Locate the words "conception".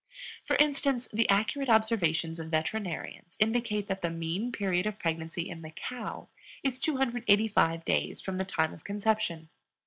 8.83-9.49